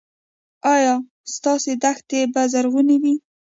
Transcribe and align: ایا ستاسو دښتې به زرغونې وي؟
ایا 0.73 0.93
ستاسو 1.33 1.71
دښتې 1.83 2.19
به 2.33 2.41
زرغونې 2.53 2.97
وي؟ 3.01 3.13